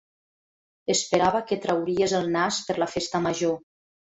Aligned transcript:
Esperava 0.93 1.43
que 1.51 1.59
trauries 1.67 2.17
el 2.21 2.27
nas 2.39 2.59
per 2.71 2.79
la 2.85 2.91
festa 2.95 3.23
major. 3.29 3.57